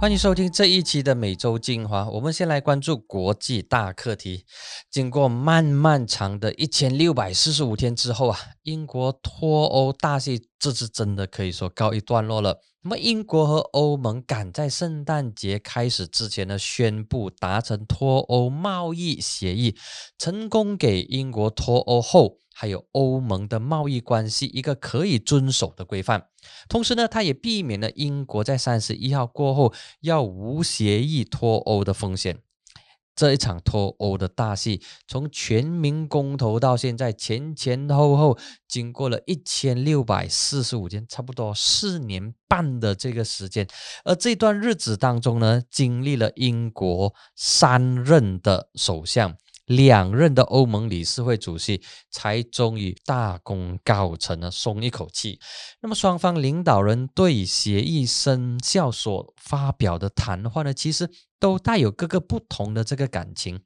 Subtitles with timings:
[0.00, 2.08] 欢迎收听这一期的每周精华。
[2.08, 4.44] 我们先来关注国际大课题。
[4.88, 12.60] 经过漫漫长的一千六百四十五天之后啊，英国脱欧大戏这次真的可以说告一段落了。
[12.88, 19.76] 那么，英国和欧盟赶在圣诞节开始之前呢，宣布达成脱欧贸易协议，
[20.16, 22.38] 成功给英国脱欧后。
[22.54, 26.24] 还有欧盟的贸易关系一个可以遵守的规范，
[26.68, 32.40] 同时呢，它也避免了英国在三十一号过后要无协议脱欧的风险。
[33.18, 43.66] 这一场脱欧的大戏，从全民公投到现在前前后后经过了一千六百四十五天，差不多四年半的这个时间。
[44.04, 49.36] 而这段日子当中呢，经历了英国三任的首相。
[49.68, 55.38] 两任的欧盟理事会主席才终于大功告成了，松一口气。
[55.80, 63.60] 那么双方领导人对协议生效所发表的谈话呢，其实都带有各个不同的这个感情。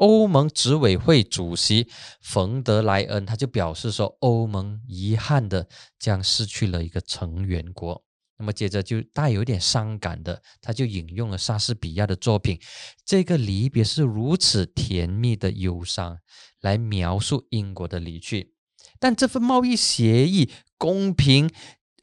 [0.00, 1.88] 欧盟执委会主席
[2.20, 5.66] 冯德莱恩他就表示说，欧盟遗憾的
[5.98, 8.05] 将失去了一个成员国。
[8.38, 12.60] 那么接着就带有点伤感的，他就引用了莎士比亚的作品，
[13.04, 16.18] 这个离别是如此甜蜜的忧伤，
[16.60, 18.52] 来描述英国的离去。
[18.98, 21.50] 但这份贸易协议公平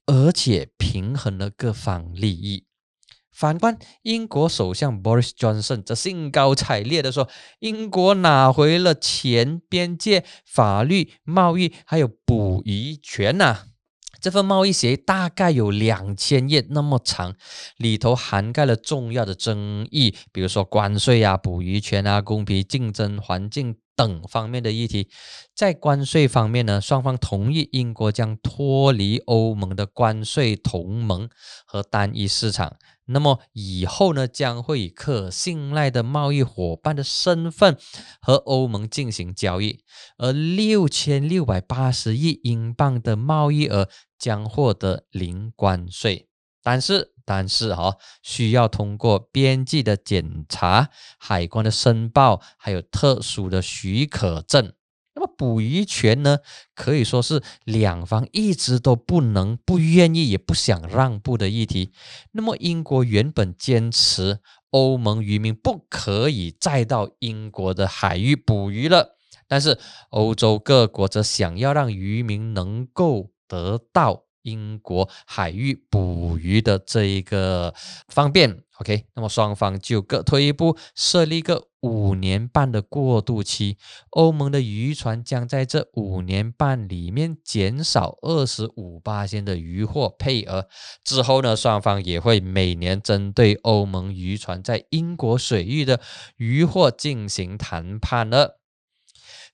[0.05, 2.65] 而且平衡了各方利益。
[3.31, 7.27] 反观英国首相 Boris Johnson 则兴高采烈地说
[7.61, 13.69] ：“英国拿回了前边界法律、贸易还有捕鱼权呐。”
[14.23, 17.35] 这份贸易协议大概有两千页那么长，
[17.75, 25.09] 里头涵盖了重要的争议，比如说关税啊、捕鱼权啊、公平竞争环境等方面的议题。
[25.53, 31.27] 在关税方面呢，双方同意英国将脱离欧盟的关税同盟
[31.65, 32.77] 和单一市场。
[33.05, 37.77] 那么以后呢，将会以可信赖的贸易伙伴的身份
[38.21, 39.83] 和欧盟进行交易，
[40.17, 46.29] 而六千六百八十亿英镑的贸易额将获得零关税。
[46.61, 54.73] 但是，但是哈，需要通过边际的检查、海关的申报，还有特殊的许可证。
[55.15, 56.39] 那么捕鱼权呢，
[56.73, 61.91] 可以说是两方一直都不能、不愿意、也不想让步的议题。
[62.31, 64.39] 那么英国原本坚持
[64.71, 69.77] 欧盟渔民不可以再到英国的海域捕鱼了，但是
[70.09, 74.23] 欧洲各国则想要让渔民能够得到。
[74.43, 77.73] 英国海域捕鱼的这一个
[78.09, 83.77] 方便，OK，那么双方就各退一步，设立一个五年半的过渡期。
[84.09, 90.67] 欧盟的渔船将在这五年半里面减少二十五八千的渔获配额。
[91.01, 96.01] 之后呢，双方也会每年针对欧盟渔船在英国水域的
[96.35, 98.59] 渔获进行谈判了。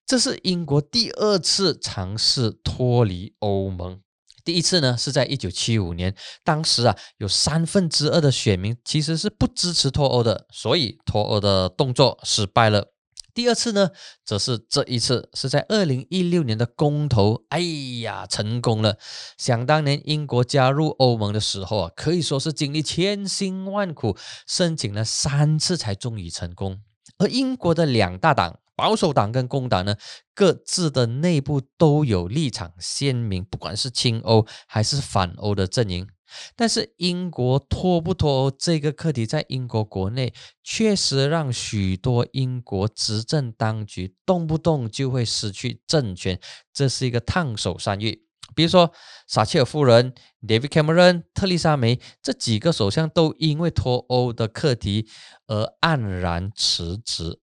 [0.08, 4.02] 这是英国第二次尝试脱离欧盟。
[4.50, 12.92] 第一次呢是在一九七五年，当时啊有三分之二的选民其实是不支持脱欧的，所以脱欧的动作失败了。
[13.36, 13.92] 第二次呢，
[14.26, 17.60] 则是这一次是在二零一六年的公投，哎
[18.02, 18.98] 呀，成功了。
[19.38, 24.18] 想当年英国加入欧盟的时候啊，可以说是经历千辛万苦，
[24.48, 26.82] 申请了三次才终于成功。
[27.20, 28.58] 而英国的两大党。
[28.80, 29.98] 保守党跟工党呢，
[30.34, 36.08] 各自的内部都有立场鲜明，不管是亲欧还是反欧的阵营。
[36.56, 46.40] 但是英国脱不脱欧这个课题，在英国国内确实让许多英国执政当局动不动就会失去政权，
[46.72, 48.24] 这是一个烫手山芋。
[48.56, 48.92] 比如说
[49.28, 55.08] 撒切尔夫人、David Cameron、特丽莎梅这几个首相，都因为脱欧的课题
[55.48, 57.42] 而黯然辞职。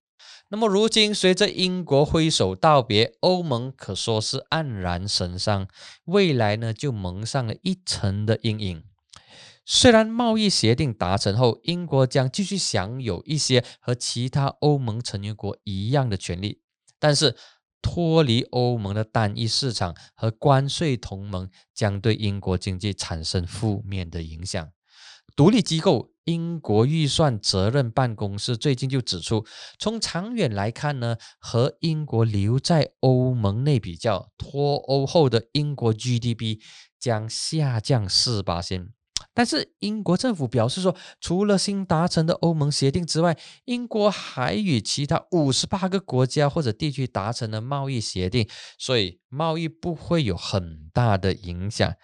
[0.48, 5.66] 那么如今，随着英国挥手道别，欧盟可说是黯然神伤，
[6.04, 8.84] 未来呢就蒙上了一层的阴影。
[9.64, 16.60] 虽然贸易协定达成后，英国将继续享有一些和其他欧盟成员国一样的权利，
[17.00, 17.36] 但是
[17.82, 24.70] 脱离欧盟的单一市场和关税同盟将对英国经济产生负面的影响。
[25.34, 29.44] 独立机构英国预算责任办公室最近就指出，
[29.78, 36.58] 从长远来看呢，和英国留在欧盟内比较，脱欧后的英国 GDP
[36.98, 38.88] 将下降四八千。
[39.32, 43.36] 但是英国政府表示说，除了新达成的欧盟协定之外，
[43.66, 51.94] 英国还与其他五十八个国家或者地区达成了贸易协定，所以贸易不会有很大的影响。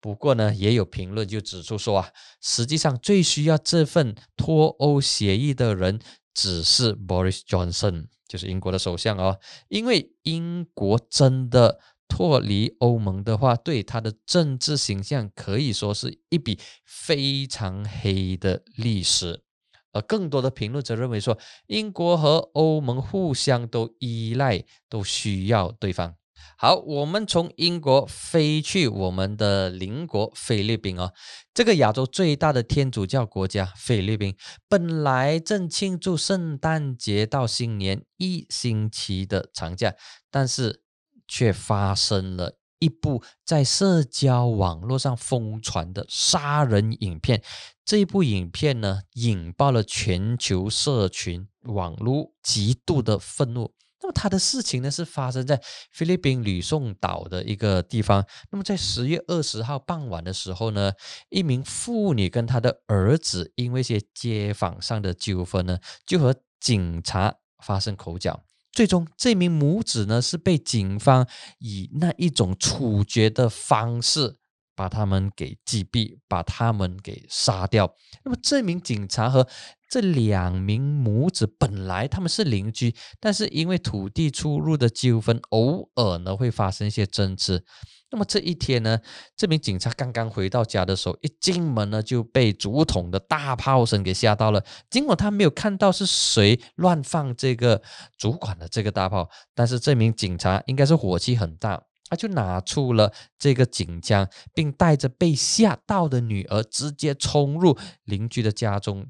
[0.00, 2.10] 不过呢，也有评论就指出说啊，
[2.40, 6.00] 实际上最需要这份脱欧协议的人
[6.32, 9.38] 只是 Boris Johnson，就是英国的首相哦。
[9.68, 19.42] 因为英国真的脱离欧盟的话，对他的政治形象可以说是一笔非常黑的历史。
[19.92, 21.36] 而更多的评论则认为说，
[21.66, 26.14] 英国和欧盟互相都依赖，都需要对方。
[26.56, 31.12] 好，我们从英国飞去我们的邻国菲律宾哦，
[31.54, 34.36] 这个亚洲最大的天主教国家菲律宾，
[34.68, 39.94] 本来正庆祝圣诞节到新年一星期的长假，
[40.30, 40.82] 但是
[41.26, 47.42] 却发生了一部在社交网络上疯传的杀人影片。
[47.84, 53.74] 这部影片呢，引爆了全球社群网络极度的愤怒。
[54.02, 55.60] 那么他的事情呢，是发生在
[55.92, 58.26] 菲律宾吕宋岛的一个地方。
[58.50, 60.92] 那么在十月二十号傍晚的时候呢，
[61.28, 68.42] 一名妇女跟她的儿子因为一些街坊上的纠纷呢，就和警察发生口角。
[68.72, 71.26] 最终，这名母子呢是被警方
[71.58, 74.39] 以那一种处决的方式。
[74.80, 77.94] 把他们给击毙，把他们给杀掉。
[78.24, 79.46] 那么这名警察和
[79.90, 87.62] 这两名母子本来他们是邻居，但是因为土地出入的纠纷，偶尔呢会发生一些争执。
[88.10, 88.98] 那么这一天呢，
[89.36, 94.64] 这名警察刚刚回到家的时候，一进门呢就被竹筒的大炮声给吓到了。
[94.88, 97.82] 尽管他没有看到是谁乱放这个
[98.16, 101.82] 主管的这个大炮，但是这名警察应该是火气很大。
[102.10, 109.06] 他就拿出了这个警枪，并带着被吓到的女儿，直接冲入邻居的家中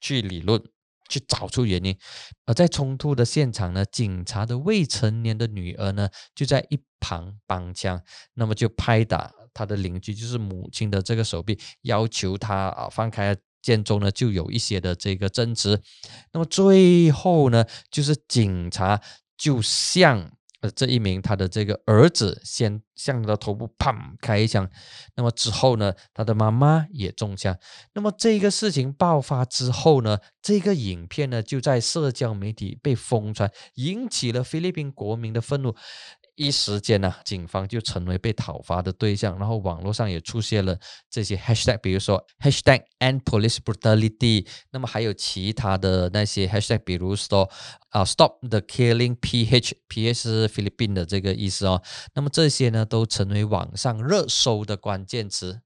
[0.00, 0.62] 去理论，
[1.08, 1.98] 去找出原因。
[2.46, 8.00] 而在冲突的现场呢，警察的未成年的女儿呢，就在一旁帮腔，
[8.34, 13.36] 那么就拍打他的邻居，就是母亲的这个手臂，要求他啊放开。
[13.64, 15.80] 间中呢，就有一些的这个争执。
[16.34, 19.00] 那么最后呢，就是警察
[19.38, 20.30] 就向。
[20.70, 24.68] 这一名他的这个儿子先向他头部砰开一枪，
[25.16, 27.56] 那么之后呢，他的妈妈也中枪。
[27.92, 35.74] 那么这个事情爆发之后呢，这个影片呢就在社交媒体被疯传，引起了菲律宾国民的愤怒。
[36.36, 40.76] 一时间呢，警方就成为被讨伐的对象，然后网络上也出现了
[41.08, 47.48] 这些 hashtag，比如说 hashtag end police brutality，那么还有其他的那些 hashtag，比如说
[47.90, 51.82] 啊 stop the killing PH，PH 是菲律宾的这个意思哦，
[52.14, 55.60] 那么这些呢都成为网上热搜的关键词，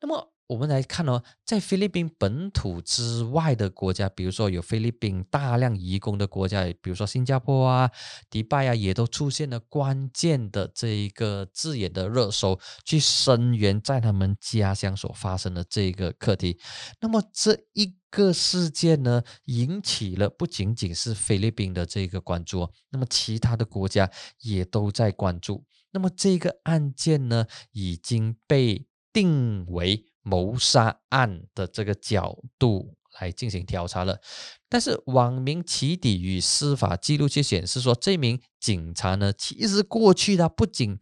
[0.00, 0.33] 那么。
[0.46, 7.90] 我们来看哦，在菲律宾本土之外的国家，比如说有菲律宾大量移工的国家，比如说新加坡啊、
[8.28, 16.60] 迪拜啊，也都出现了关键的这一个字眼的热搜，去声援在他们家乡所发生的这个课题。
[17.00, 24.10] 那么这一个事件呢，引起了不仅仅是菲律宾的这个关注，那么其他的国家
[24.42, 25.64] 也都在关注。
[25.92, 30.04] 那么这个案件呢，已经被定为。
[30.24, 34.20] 谋杀案的这个角度来进行调查了，
[34.68, 40.98] 但是网民起底与司法记录却显示说，这名警察呢，其实过去他不仅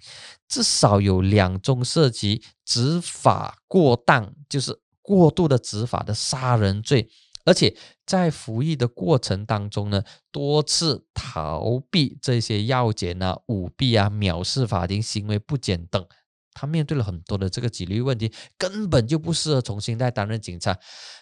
[0.47, 7.09] 至少有两宗涉及执法过当，就是过度的执法的杀人罪，
[7.47, 7.75] 而且
[8.05, 16.07] 在服役的过程当中呢，多次逃避这些要检啊、舞弊啊、藐视法庭行为不检等。
[16.55, 20.79] 他面对了很多的这个纪律问题，根本就不适合重新再担任警察。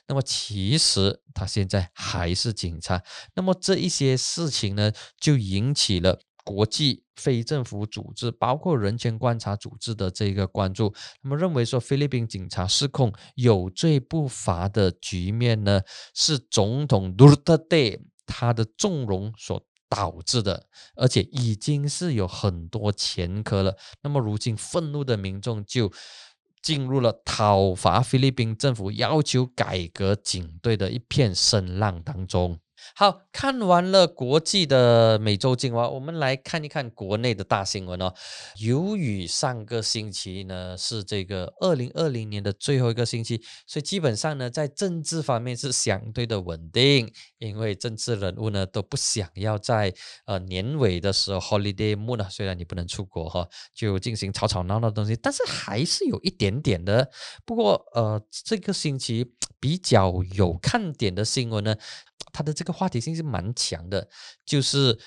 [0.09, 3.03] 那么，其实他现在还是警察。
[3.35, 10.93] 那么这一些事情呢，就引起了国际非政府组织，包括人权观察组织的这个关注。
[11.23, 15.83] 那么认为说，菲律宾警察失控、有罪不罚的局面呢，
[16.15, 19.65] 是总统杜特蒂他的纵容所。
[19.91, 23.77] 导致的，而且已经是有很多前科了。
[24.03, 25.93] 那么如今愤怒的民众就
[26.63, 32.59] 进入了讨伐菲律宾政府、要求改革警队的一片声浪当中。
[32.95, 38.13] 好看完了国际的美洲精华，我们来看一看国内的大新闻哦。
[38.59, 49.95] 由于上个星期呢是这个二零二零年的最后一个星期，所以基本上呢在政治方面是相对的稳定，因为政治人物呢都不想要在
[50.27, 57.11] 呃年尾的时候 holiday mood 虽然你不能出国哈，就进行吵吵闹闹的东西，但是还是有一点点的。
[57.45, 61.77] 不过呃这个星期比较有看点的新闻呢。
[62.33, 64.09] 他的这个话题性是蛮强的，
[64.45, 64.99] 就是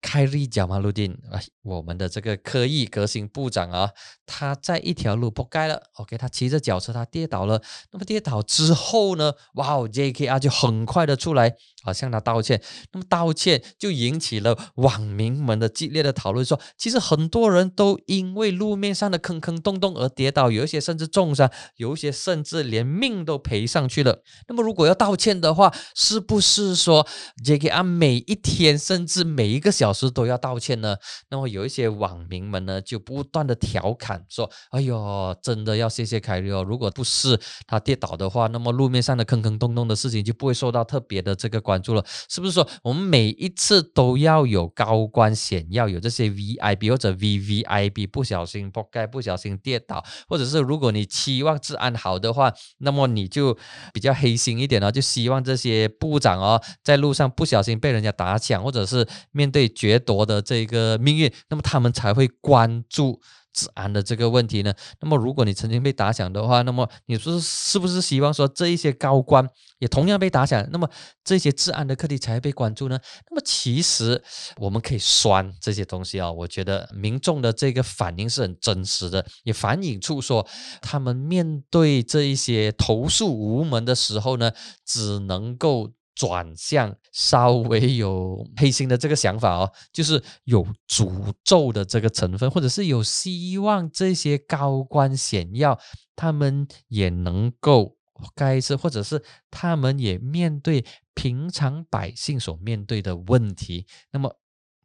[0.00, 3.90] 开利贾马路丁啊，我们的这个科艺革新部长啊，
[4.24, 12.60] 他在一条路破盖了，OK，他骑着脚车他跌倒了，那么跌倒之后呢，哇哦，JKR 就很快的出来啊向他道歉，
[12.92, 24.22] 那么道歉就引起了网民们的激烈的讨论，说其实很多人都因为路面上的坑坑洞洞而跌倒，有一些甚至重伤，有一些甚至连命都赔上去了。
[24.48, 27.06] 那么如果要道歉的话，是不是说
[27.44, 30.96] JKR 每一天甚至每一个小时都要道歉呢，
[31.30, 36.62] 那么有一些网民们呢就不断的调侃说：“哎呦，真的要谢谢凯瑞哦！
[36.62, 42.04] 如果不是他跌倒的话，那么路面上的坑坑洞洞的事情就不会受到特别的这个关注了。
[42.28, 53.56] 是不是说我们每一次都要有高官显要有这些 VIP 或者 VVIP 不小心破盖、不小心跌倒，或者是如果你期望治安好的话，那么你就
[53.92, 63.20] 比较黑心一点哦，就希望这些部长哦在路上不小心被人家打抢，或者是面对。”决夺的这个命运，那么他们才会关注
[63.58, 64.72] 治安的这个问题呢？
[65.00, 69.44] 那么如果你曾经被打响的话，那么你说是不是希望说这一些高官
[69.80, 70.64] 也同样被打响？
[70.70, 70.88] 那么
[71.24, 72.96] 这些治安的课题才会被关注呢？
[73.28, 74.22] 那么其实
[74.58, 80.46] 我们可以酸这些东西啊，我觉得民众的这个反应是很真实的，也反映出说
[80.80, 84.52] 他们面对这一些投诉无门的时候呢，
[84.86, 85.90] 只能够。
[86.18, 95.78] 转向稍微有黑心的这个想法哦， 就是有诅咒的这个成分，或者是有希望这些高官显要
[96.16, 97.96] 他们也能够
[98.34, 100.84] 该是，或者是他们也面对
[101.14, 104.40] 平常百姓所面对的问题，那么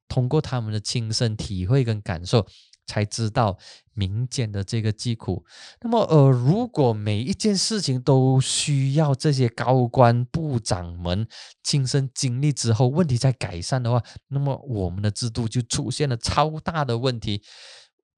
[0.07, 2.45] 通过他们的亲身体会跟感受。
[2.85, 3.57] 才知道
[3.93, 5.45] 民间的这个疾苦。
[5.81, 11.27] 那么，呃，如果每一件事情都需要这些高官部长们
[11.63, 17.43] 亲身经历之后，问题再改善的话，那么我们的制度就出现了超大的问题。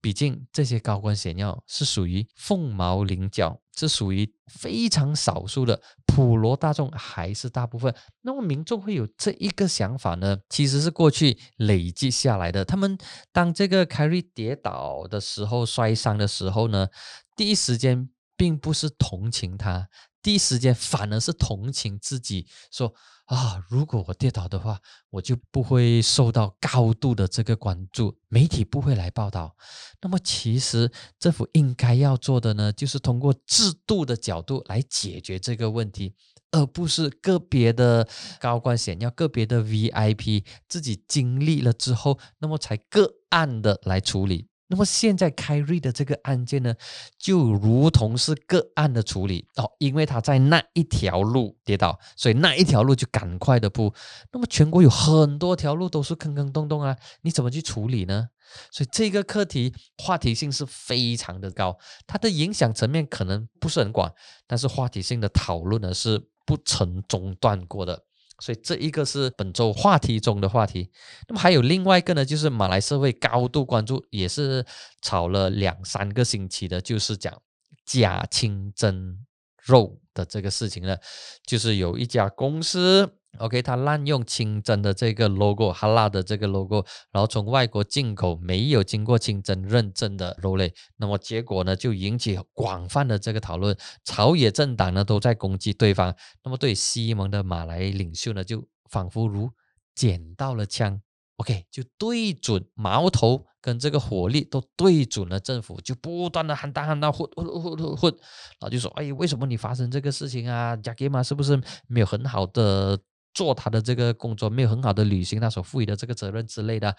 [0.06, 7.92] 毕竟这些高官显要是属于凤毛麟角，是属于非常少数的，普罗大众还是大部分。
[8.22, 10.38] 那么民众会有这一个想法呢？
[10.48, 12.64] 其实是过去累积下来的。
[12.64, 12.96] 他们
[13.32, 16.88] 当这个凯瑞跌倒的时候、摔伤的时候呢，
[17.36, 18.08] 第一时间
[18.38, 19.90] 并不是同情他，
[20.22, 22.94] 第一时间反而是同情自己，说。
[23.26, 24.80] 啊，如果我跌倒的话，
[25.10, 29.56] 我就不会受到高度的这个关注，媒体不会来报道。
[30.02, 36.14] 那么，其实政府应该要做的呢，就是通过制度的角度来解决这个问题，
[36.52, 38.08] 而不是个别的
[38.40, 44.50] 高官想要、个别的 VIP 自己经历了之后，那么才个案的来处理。
[44.68, 46.74] 那么现在开瑞的这个案件呢，
[47.20, 53.94] 就如同是个案的处理哦，因为他在那一条路跌倒，所以那一条路就赶快的铺。
[54.32, 58.30] 那么全国有很多条路都是坑坑洞洞啊，你怎么去处理呢？
[58.72, 64.14] 所以这个课题话题性是非常的高，它的影响层面可能不是很广，
[64.48, 68.04] 但是话题性的讨论呢是不曾中断过的。
[68.40, 70.92] 所以这一个是本周话题中的话题，
[71.28, 74.66] 那么还有另外一个呢，就是马来社会高度关注，也是
[75.02, 77.42] 炒了两三个星期的，就是讲
[77.86, 79.26] 假清真
[79.64, 80.98] 肉的这个事情呢，
[81.46, 83.18] 就是有一家公司。
[83.40, 99.52] OK，他滥用清真的这个 logo，哈拉的这个 logo，然后从外国进口没有经过清真认证的肉类，那么结果呢就引起广泛的这个讨论，朝野政党呢都在攻击对方，那么对西蒙的马来领袖呢就仿佛如
[99.94, 101.02] 捡到了枪
[101.38, 108.12] ，OK，就对准矛头跟这个火力都对准了政府，就不断的喊打喊打混混混混混，
[108.60, 110.76] 然后就说，哎，为什么你发生这个事情啊？
[110.76, 113.00] 贾吉玛是不是没有很好的？
[113.36, 116.90] 做他的这个工作没有很好的履行他所赋予的这个责任之类的，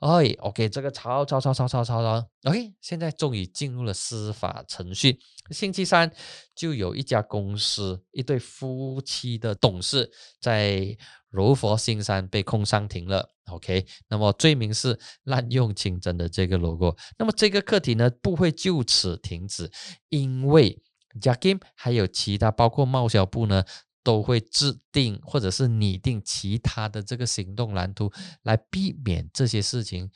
[0.00, 5.20] 哎，OK，这个吵吵吵吵吵吵吵，OK，现在终于进入了司法程序。
[5.50, 6.10] 星期三
[6.56, 10.10] 就有一家公司一对夫妻的董事
[10.40, 10.96] 在
[11.30, 16.96] 柔佛新山被控上庭了，OK，那么罪名是滥用清真的这个 logo。
[17.18, 19.70] 那么这个课题呢不会就此停止，
[20.08, 20.82] 因为
[21.20, 23.62] Jackim 还有其他包括贸销部呢。
[24.04, 30.10] 都会制定或者是拟定其他的这个行动蓝图，来避免这些事情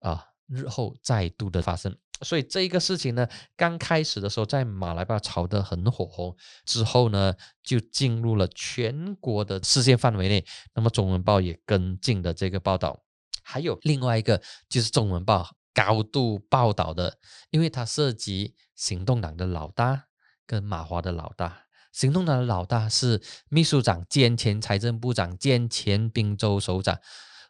[0.00, 1.96] 啊日后再度的发生。
[2.22, 10.44] 所以这一个事情呢，刚开始的时候在马来巴炒得很火红，之后呢就进入了全国的视线范围内。
[10.74, 13.02] 那么中文报也跟进的这个报道，
[13.42, 17.16] 还有另外一个就是中文报高度报道的，
[17.48, 20.08] 因为它涉及行动党的老大
[20.46, 21.69] 跟马华的老大。
[21.92, 26.98] 行动党的老大是秘书长兼前财政部长兼前滨州首长，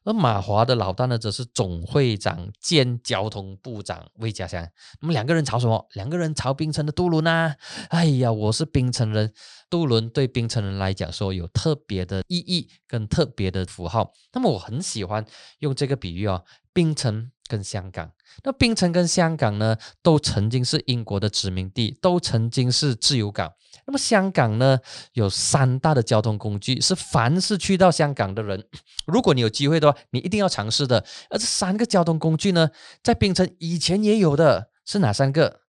[0.04, 4.66] 而马华的老大呢，则是总会长兼交通部长魏家祥。
[5.00, 5.86] 那么两个人吵什么？
[5.92, 7.54] 两个人吵槟城的渡轮啊！
[7.90, 9.32] 哎呀，我是槟城人，
[9.68, 14.12] 渡轮对槟城人来讲说有特别的意义跟特别的符号。
[14.32, 15.24] 那么我很喜欢
[15.58, 18.12] 用这个比喻哦，槟城跟香港。
[18.44, 23.52] 那槟城跟香港呢，都曾经是英国的殖民地，都曾经是自由港。
[23.86, 24.78] 那么香港呢，
[25.14, 28.64] 有三大的交通工具，是凡是去到香港的人，
[29.04, 31.04] 如果你有机会的话，你一定要尝试的。
[31.28, 32.70] 而这三个交通工具呢，
[33.02, 35.62] 在槟城以前也有的，是哪三个？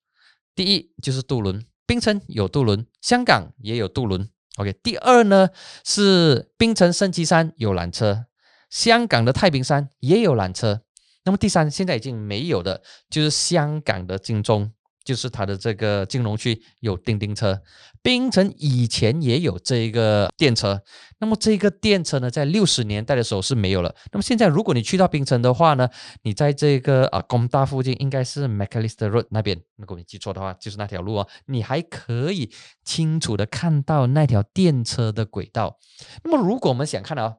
[0.53, 4.29] 第一就是渡轮，槟城有渡轮，香港也有渡轮。
[4.57, 5.49] OK，第二呢
[5.83, 8.25] 是槟城升旗山有缆车，
[8.69, 10.81] 香港的太平山也有缆车。
[11.23, 14.71] 那么第三，现在已经没有的，就是香港的金钟，
[15.03, 17.61] 就是它的这个金融区有叮叮车。
[18.01, 20.81] 槟城以前也有这一个电车，
[21.19, 23.93] 那么这个电车呢，在六十年代的时候是没有了。
[24.11, 25.87] 那么现在，如果你去到槟城的话呢，
[26.23, 32.51] 你在这个啊工大附近，应该是 Macalister Road 那边，如果你记错的话，就是那条路哦，你还可以
[32.83, 35.77] 清楚的看到那条电车的轨道。
[36.23, 37.35] 那么如果我们想看啊。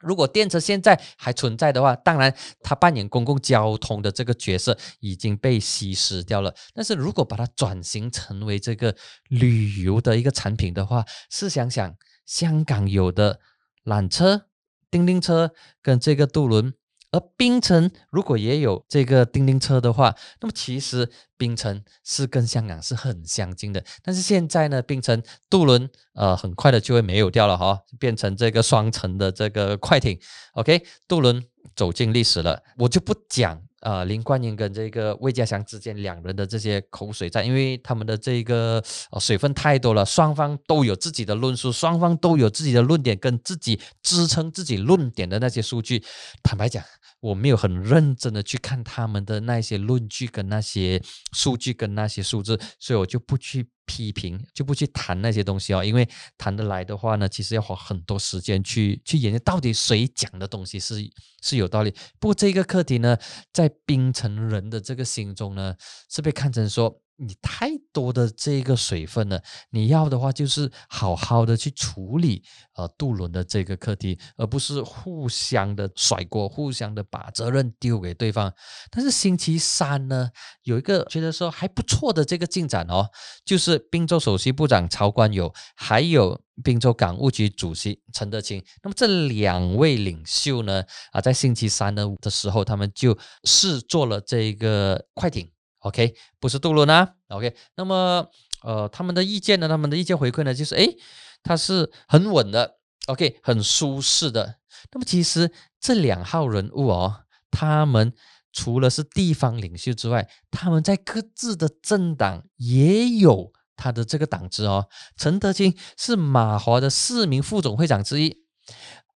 [0.00, 6.54] 如果电车现在还存在的话，当然它扮演公共交通的这个角色已经被稀释掉了。
[6.74, 8.96] 但是如果把它转型成为这个
[9.28, 11.94] 旅游的一个产品的话，试想想，
[12.26, 13.40] 香港有的
[13.84, 14.46] 缆车、
[14.90, 15.52] 叮叮车
[15.82, 16.74] 跟这个渡轮。
[17.12, 23.84] 而槟城如果也有这个叮叮车的话，那么其实槟城是跟香港是很相近的。
[24.02, 30.18] 但是现在呢，槟城渡轮呃很快的就会没有掉了哈，变成这个双层的这个快艇。
[30.52, 33.62] OK，渡轮走进历史了，我就不讲。
[33.80, 46.04] 呃，林冠英跟这个魏家祥之间两人的这些口水战，因为他们的这个呃水分太多了，双方都有自己的论述，双方都有自己的论点跟自己支撑自己论点的那些数据。
[46.42, 46.84] 坦白讲，
[47.20, 53.68] 我没有很认真的去看他们的那些论据跟那些数据跟那些数字，所以我就不去。
[53.90, 60.94] 批评就不去谈那些东西哦，因为谈得来的话呢，其实要花很多时间去去研究到底谁讲的东西是
[61.42, 61.90] 是有道理。
[62.20, 63.18] 不过这个课题呢，
[63.52, 65.74] 在冰城人的这个心中呢，
[66.08, 67.02] 是被看成说。
[67.22, 72.42] 你太多的这个水分了，你要的话就是好好的去处理
[72.74, 78.50] 呃渡轮的这个课题，而不是互相的甩锅，互相的把责任丢给对方。
[78.90, 80.30] 但是星期三呢，
[80.62, 83.10] 有一个觉得说还不错的这个进展哦，
[83.44, 95.50] 就是滨州首席部长曹冠友，还有滨州港务局主席陈德清，那么这两位领袖呢，啊，在星期三呢的时候，他们就试坐了这个快艇。
[95.80, 97.14] OK，不是渡轮啊。
[97.28, 98.28] OK，那么
[98.62, 99.68] 呃，他们的意见呢？
[99.68, 100.54] 他们的意见回馈呢？
[100.54, 100.96] 就是诶，
[101.42, 104.56] 它是很稳的，OK，很舒适的。
[104.92, 108.12] 那么其实这两号人物哦，他们
[108.52, 114.88] 除了是地方领袖之外，他们在各自的政党也有他的这个党职哦。
[115.16, 118.44] 陈德清是马华的四名副总会长之一。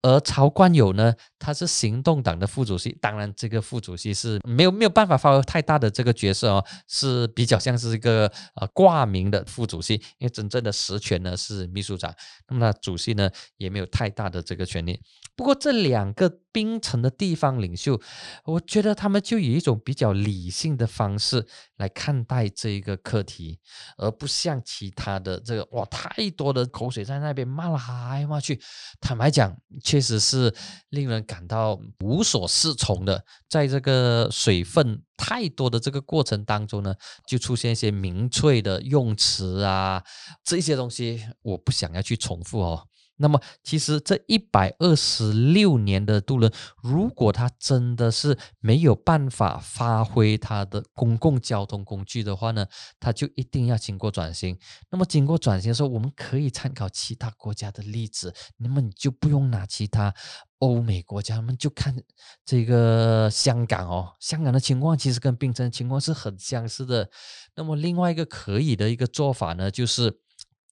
[0.03, 12.13] 而曹冠友呢，他是行动党的副主席，当然这个副主席是没有没有办法发挥太大的这个角色哦，是比较像是一个呃挂名的副主席，因为真正的实权呢是秘书长，
[12.49, 15.01] 那么主席呢也没有太大的这个权利。
[15.37, 18.01] 不过这两个槟城的地方领袖，
[18.45, 21.47] 我觉得他们就以一种比较理性的方式
[21.79, 23.59] 来看待这一个课题，
[23.97, 28.61] 而不像其他的这个哇太多的口水在那边骂来骂去，
[29.01, 29.57] 坦白讲。
[29.83, 30.55] 确实是
[30.91, 36.95] 令人感到无所适从的，在这个水分太多的这个过程当中呢，
[37.27, 40.05] 就出现一些民粹的用词啊，
[40.45, 42.87] 这些东西我不想要去重复哦。
[43.23, 52.67] 那么，其实这一百二十六年的渡轮，如果它真的是没有办法发挥它的公共交通工具的话呢，
[52.99, 54.59] 它就一定要经过转型。
[54.91, 58.35] 那么，经过转型的时候，我们可以参考其他国家的例子。
[58.57, 60.13] 那么，你就不用拿其他
[60.59, 61.97] 欧美国家，我们就看
[62.45, 67.09] 这个香港哦，香港的情况其实跟槟城情况是很相似的。
[67.55, 70.19] 那么，另外一个可以的一个做法呢，就是。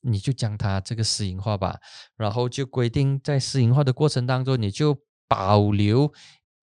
[0.02, 1.78] 你就将它这个私营化吧，
[2.16, 6.12] 然后就规定在私营化的过程当中，你就保留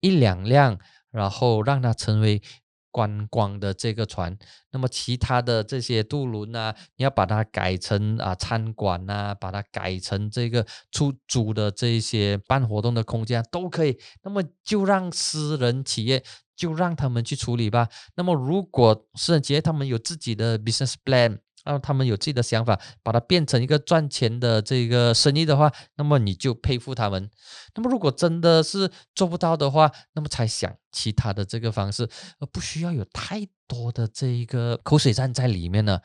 [0.00, 0.78] 一两辆，
[1.10, 2.42] 然后让它成为
[2.90, 4.36] 观光的这个船。
[4.72, 13.96] 那么其他的这些渡轮啊，你要把它改成啊餐馆啊，把它改成这个出租的这些办活动的空间都可以。
[14.22, 16.24] 那么就让私人企业
[16.56, 17.88] 就让他们去处理吧。
[18.16, 21.38] 那么如果私人企业他们有自己的 business plan。
[21.68, 27.30] 啊，他们有自己的想法，把它变成一个赚钱的这个生意的话，那么你就佩服他们。
[27.74, 36.00] 那么如果真的是做不到的话，那么才想其他的这个方式，而不需要有太多的这一个口水战在里面呢。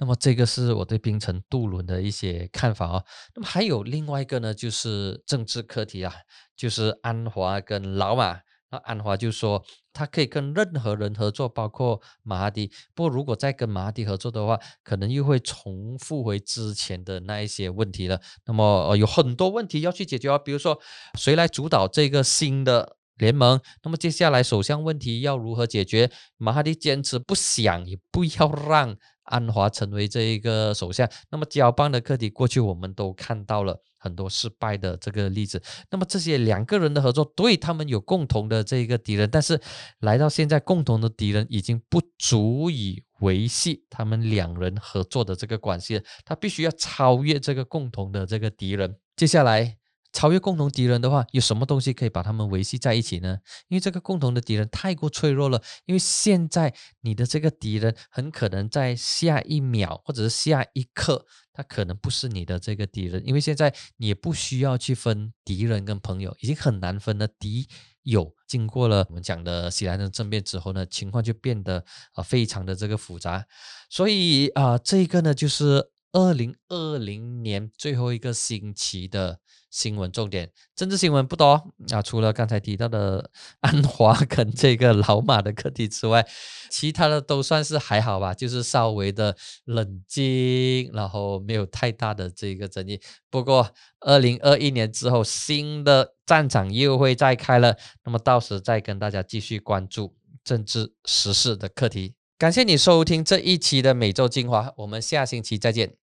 [0.00, 3.04] 那么这个是我对冰城渡轮的一些看法哦。
[3.36, 6.12] 那么还有另外一个呢，就是政治课题啊，
[6.56, 8.40] 就是安华跟老马。
[8.74, 12.72] 那安华就说，他可以跟任何人合作，包括马哈迪。
[12.92, 18.20] 不过，如果再跟马哈迪合作的话，可能又会重复回之前的那一些问题了。
[18.46, 20.76] 那么，呃，有很多问题要去解决啊，比如说，
[21.16, 23.60] 谁来主导这个新的联盟？
[23.84, 26.10] 那么，接下来首相问题要如何解决？
[26.36, 28.96] 马哈迪坚持不想，也不要让。
[29.24, 35.62] 安华成为这一个首相，那么交棒的课题，过去我们都看到了很多失败的这个例子。
[35.90, 39.60] 那么这些两个人的合作，对他们有共同的这一个敌人，但是
[40.00, 46.02] 来到现在，共同的敌人已经不足以维系他们两人合作的这个关系了。
[46.24, 48.96] 他必须要超越这个共同的这个敌人。
[49.16, 49.83] 接下来。
[50.14, 53.36] 超越共同敌人的话，有什么东西可以把他们维系在一起呢？
[53.68, 55.60] 因为这个共同的敌人太过脆弱了。
[55.86, 63.26] 因为现在你的这个敌人很可能在下一秒或者是下一刻，他可能不是你的这个敌人。
[63.26, 67.26] 因为现在你也不需要去分敌人跟朋友，已经很难分了。
[67.26, 67.68] 敌
[68.04, 73.44] 友经过了我们讲的西兰的政变之后呢，情况就变得啊非常的这个复杂。
[73.90, 79.40] 所以啊，这个呢就是二零二零年最后一个星期的。
[79.74, 82.00] 新闻重点，政治新闻不多啊。
[82.00, 86.24] 除了刚才提到的安华跟这个老马的课题之外，
[86.70, 93.00] 其他的都算是还好吧，就是稍微的冷静，然后没有太大的这个争议。
[93.28, 102.14] 不过，二零二一年之后，新的战场又会再开了，那么到时再跟大家继续关注政治时事的课题。
[102.38, 106.03] 感谢你收听这一期的每周精华，我们下星期再见。